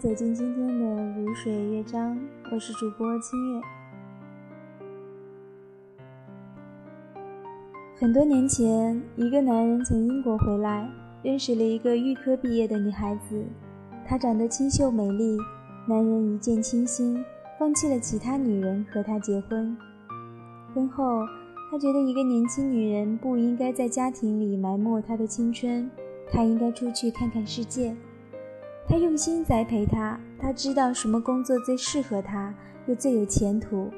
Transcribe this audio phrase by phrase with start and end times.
[0.00, 2.18] 走进今天的如水乐章，
[2.50, 3.60] 我是主播清月。
[7.98, 10.88] 很多年前，一个男人从英国回来，
[11.22, 13.44] 认识了一个预科毕业的女孩子，
[14.06, 15.36] 她长得清秀美丽，
[15.86, 17.22] 男人一见倾心，
[17.58, 19.76] 放弃了其他女人和她结婚。
[20.74, 21.26] 婚后，
[21.70, 25.90] 他觉得一个年轻女人不应该在家庭里埋没她的青春，
[26.32, 27.94] 她应该出去看看世界。
[28.90, 32.52] 他用心栽培她，他知道什么工作最适合他，
[32.86, 33.88] 又最有前途。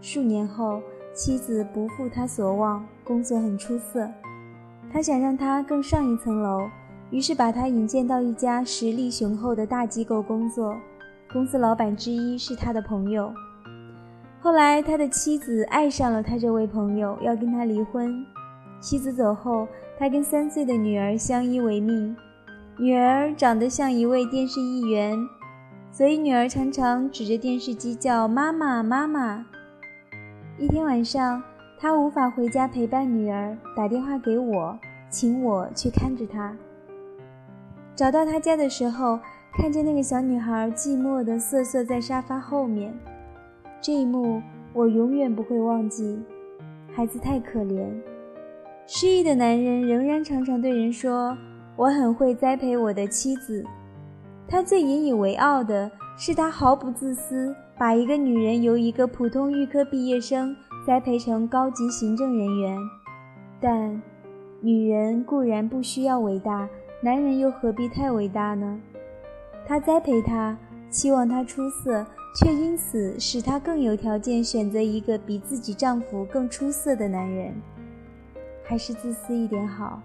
[0.00, 0.80] 数年后，
[1.12, 4.08] 妻子不负他所望，工作很出色。
[4.92, 6.68] 他想让她更上一层楼，
[7.10, 10.76] 于是把她引荐到一家实力雄厚的大机构工作。
[11.32, 13.32] 公司老板之一是他的朋友。
[14.38, 18.24] 后来，他的妻子爱上了他这位朋友，要跟他离婚。
[18.80, 19.66] 妻子走后，
[19.98, 22.14] 他跟三岁的女儿相依为命。
[22.78, 25.18] 女儿长得像一位电视艺员，
[25.90, 29.44] 所以女儿常常指着电视机叫“妈妈，妈妈”。
[30.58, 31.42] 一天晚上，
[31.78, 34.78] 他无法回家陪伴女儿，打电话给我，
[35.10, 36.56] 请我去看着她。
[37.94, 39.20] 找到他家的时候，
[39.52, 42.98] 看见那个小女孩寂寞地瑟瑟在沙发后面，
[43.82, 44.40] 这一幕
[44.72, 46.22] 我永远不会忘记。
[46.90, 47.86] 孩子太可怜，
[48.86, 51.36] 失意的男人仍然常常对人说。
[51.76, 53.64] 我很会栽培我的妻子，
[54.46, 60.54] 他最引以为傲的是他毫不自私，把一个女人由一个普通预科毕业生
[60.86, 62.78] 栽培成高级行政人员。
[63.60, 64.00] 但，
[64.60, 66.68] 女人固然不需要伟大，
[67.02, 68.78] 男人又何必太伟大呢？
[69.66, 70.56] 他栽培她，
[70.90, 72.04] 期望她出色，
[72.36, 77.54] 却因此使她更有条件选择一个比自己丈夫更出色的男人。
[78.64, 80.02] 还是自私一点好。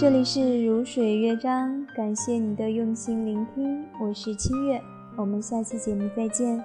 [0.00, 4.80] 这里是如水乐章，感谢你的用心聆听，我是七月，
[5.14, 6.56] 我们下期节目再见。